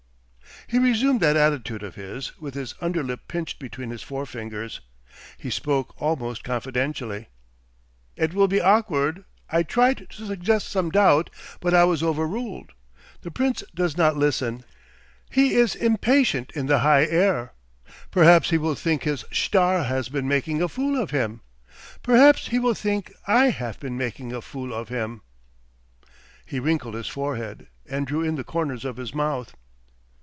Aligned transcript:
He 0.67 0.79
resumed 0.79 1.19
that 1.19 1.35
attitude 1.35 1.83
of 1.83 1.95
his, 1.95 2.37
with 2.39 2.53
his 2.53 2.75
underlip 2.79 3.27
pinched 3.27 3.59
between 3.59 3.89
his 3.89 4.03
forefingers. 4.03 4.79
He 5.37 5.49
spoke 5.49 5.93
almost 6.01 6.45
confidentially. 6.45 7.27
"It 8.15 8.33
will 8.33 8.47
be 8.47 8.61
awkward. 8.61 9.25
I 9.49 9.63
triet 9.63 10.07
to 10.11 10.25
suggest 10.27 10.69
some 10.69 10.89
doubt, 10.89 11.29
but 11.59 11.73
I 11.73 11.83
was 11.83 12.01
over 12.01 12.25
ruled. 12.25 12.71
The 13.21 13.31
Prince 13.31 13.63
does 13.75 13.97
not 13.97 14.15
listen. 14.15 14.63
He 15.29 15.55
is 15.55 15.75
impatient 15.75 16.51
in 16.53 16.67
the 16.67 16.79
high 16.79 17.05
air. 17.05 17.51
Perhaps 18.09 18.51
he 18.51 18.57
will 18.57 18.75
think 18.75 19.03
his 19.03 19.23
schtar 19.23 19.85
has 19.87 20.07
been 20.07 20.27
making 20.27 20.61
a 20.61 20.69
fool 20.69 20.95
of 21.01 21.09
him. 21.11 21.41
Perhaps 22.01 22.47
he 22.47 22.59
will 22.59 22.75
think 22.75 23.11
I 23.27 23.49
haf 23.49 23.77
been 23.77 23.97
making 23.97 24.31
a 24.31 24.41
fool 24.41 24.73
of 24.73 24.87
him." 24.87 25.21
He 26.45 26.61
wrinkled 26.61 26.93
his 26.93 27.09
forehead, 27.09 27.67
and 27.89 28.07
drew 28.07 28.21
in 28.23 28.35
the 28.35 28.45
corners 28.45 28.85
of 28.85 28.95
his 28.95 29.13
mouth. 29.13 29.53